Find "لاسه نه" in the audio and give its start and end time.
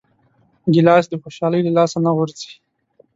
1.77-2.11